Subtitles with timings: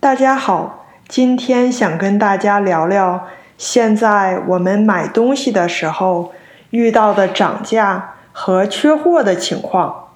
[0.00, 6.32] 大家好，今天想跟大家聊聊现在我们买东西的时候
[6.70, 10.10] 遇到的涨价和缺货的情况。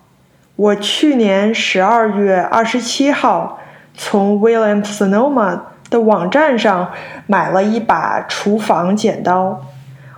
[0.54, 3.58] 我去年十二月二十七号
[3.92, 5.58] 从 William Sonoma
[5.90, 6.92] 的网站上
[7.26, 9.62] 买了一把厨房剪刀，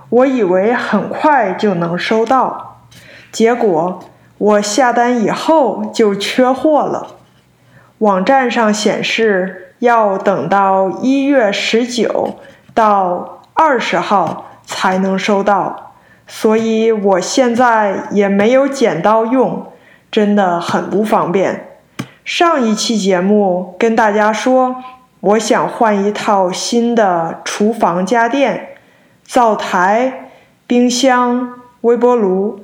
[0.09, 2.81] 我以为很快就能收到，
[3.31, 3.99] 结果
[4.37, 7.07] 我下单以后就缺货了。
[8.05, 12.35] 网站上显示要等到一月十九
[12.75, 15.93] 到二十号才能收到，
[16.27, 19.71] 所以我现在也没有剪刀用，
[20.11, 21.79] 真的很不方便。
[22.23, 24.75] 上一期节目跟大家说，
[25.21, 28.75] 我想换一套新的厨房家电，
[29.23, 30.29] 灶台、
[30.67, 32.59] 冰箱、微波炉，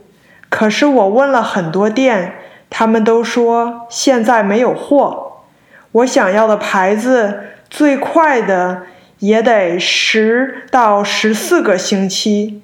[0.49, 2.35] 可是我问了很多店。
[2.73, 5.30] 他们都说现在没有货，
[5.93, 8.83] 我想要的牌子最快的
[9.19, 12.61] 也得十到十四个星期，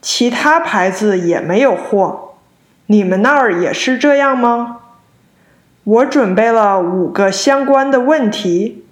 [0.00, 2.34] 其他牌子也没有货。
[2.86, 4.78] 你们那儿也是这样吗？
[5.84, 8.84] 我准备了五个相关的问题，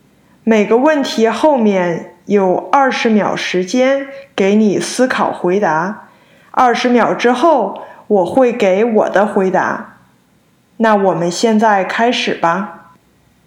[0.44, 6.08] 每个问题后面有二十秒时间给你思考回答，
[6.50, 9.96] 二十秒之后我会给我的回答。
[10.76, 12.77] 那我们现在开始吧。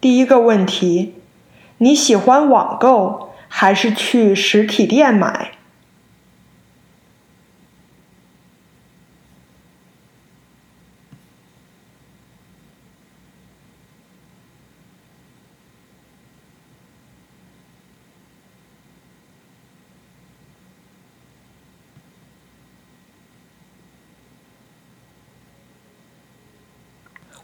[0.02, 1.14] 第一个问题，
[1.78, 5.52] 你喜欢网购还是去实体店买？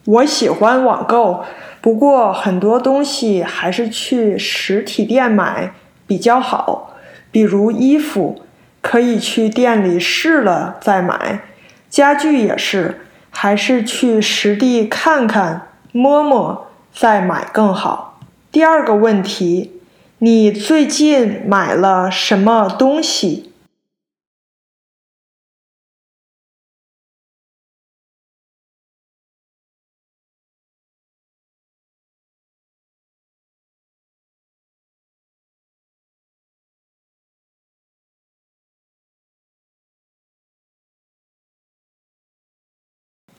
[0.08, 1.44] 我喜欢网购，
[1.82, 5.74] 不过很多东西还是去实体店买
[6.08, 6.96] 比较好。
[7.30, 8.42] 比如衣服，
[8.82, 11.42] 可以去店里试了再买；
[11.90, 18.22] 家具也是，还是去实地看看、摸摸再买更好。
[18.50, 19.82] 第二个问题，
[20.20, 23.52] 你最近买了什么东西？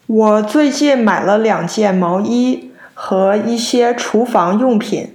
[0.09, 5.15] 我最近买了两件毛衣和一些厨房用品，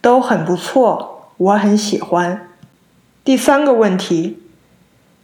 [0.00, 2.48] 都很不错，我很喜欢。
[3.22, 4.42] 第三个问题，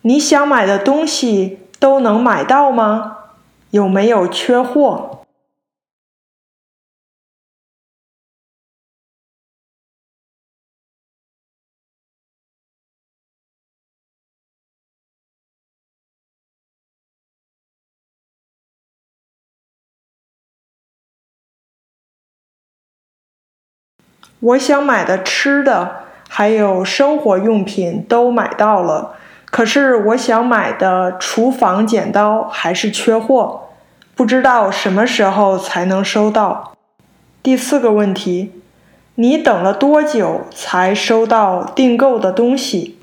[0.03, 3.17] 你想买的东西都能买到吗？
[3.71, 5.18] 有没有缺货？
[24.41, 29.15] 我想买的吃的还有生活用品都买到了，
[29.47, 33.69] 可是我想买的厨房剪刀还是缺货，
[34.15, 36.75] 不知道什么时候才能收到。
[37.43, 38.53] 第四个问题，
[39.15, 42.98] 你等了多久才收到订购的东西？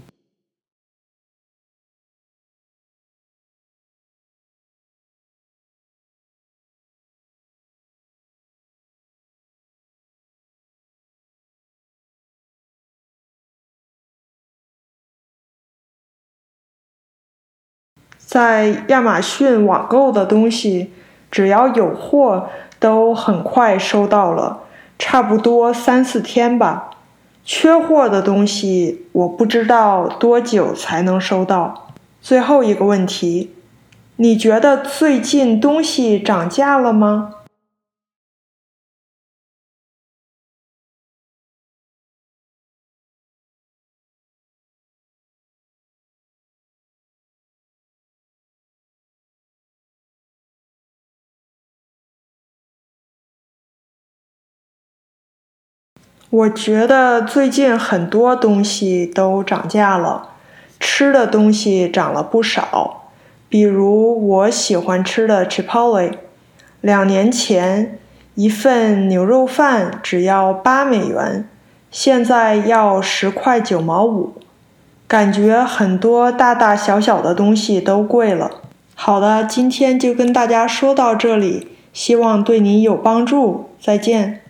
[18.35, 20.91] 在亚马逊网购的东西，
[21.31, 24.59] 只要有货，都很快收到了，
[25.00, 26.90] 差不多三四天吧。
[27.45, 31.94] 缺货的东西，我不知道多久才能收到。
[32.19, 33.53] 最后一个问题，
[34.18, 37.35] 你觉得最近东西涨价了吗？
[56.30, 60.30] 我觉得最近很多东西都涨价了，
[60.80, 63.12] 吃的东西涨了不少。
[63.48, 66.13] 比如我喜欢吃的 Chipotle，
[66.81, 68.00] 两年前
[68.33, 71.48] 一份牛肉饭只要八美元，
[71.89, 74.33] 现在要十块九毛五。
[75.07, 78.50] 感觉很多大大小小的东西都贵了。
[78.95, 83.69] 好的，今天就跟大家说到这里，希望对你有帮助。
[83.80, 84.42] 再见。